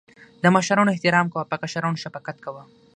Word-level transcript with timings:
د 0.43 0.45
مشرانو 0.55 0.93
احترام 0.93 1.27
کوه.په 1.33 1.55
کشرانو 1.63 2.01
شفقت 2.03 2.37
کوه 2.45 2.63